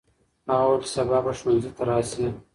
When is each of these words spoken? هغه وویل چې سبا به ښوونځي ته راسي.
هغه 0.49 0.63
وویل 0.67 0.81
چې 0.85 0.89
سبا 0.95 1.17
به 1.25 1.31
ښوونځي 1.37 1.71
ته 1.77 1.83
راسي. 1.89 2.25